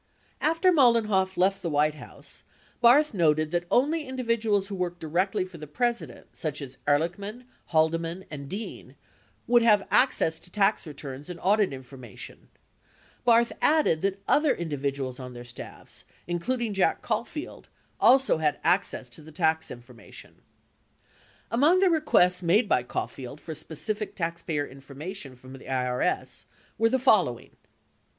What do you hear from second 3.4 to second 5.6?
that only in dividuals who worked directly for